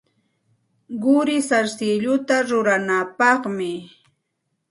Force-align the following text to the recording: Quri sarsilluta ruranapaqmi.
Quri 1.03 1.35
sarsilluta 1.49 2.37
ruranapaqmi. 2.49 3.71